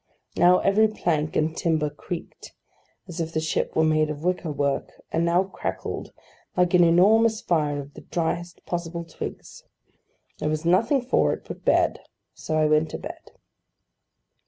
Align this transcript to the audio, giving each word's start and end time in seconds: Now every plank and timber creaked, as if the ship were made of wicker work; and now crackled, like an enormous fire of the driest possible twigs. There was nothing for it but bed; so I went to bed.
Now 0.35 0.57
every 0.61 0.87
plank 0.87 1.35
and 1.35 1.55
timber 1.55 1.91
creaked, 1.91 2.53
as 3.07 3.21
if 3.21 3.33
the 3.33 3.39
ship 3.39 3.75
were 3.75 3.83
made 3.83 4.09
of 4.09 4.23
wicker 4.23 4.51
work; 4.51 4.89
and 5.11 5.23
now 5.23 5.43
crackled, 5.43 6.11
like 6.57 6.73
an 6.73 6.83
enormous 6.83 7.39
fire 7.39 7.79
of 7.79 7.93
the 7.93 8.01
driest 8.01 8.65
possible 8.65 9.03
twigs. 9.03 9.63
There 10.39 10.49
was 10.49 10.65
nothing 10.65 11.03
for 11.03 11.33
it 11.33 11.45
but 11.47 11.63
bed; 11.63 11.99
so 12.33 12.57
I 12.57 12.65
went 12.65 12.89
to 12.89 12.97
bed. 12.97 13.29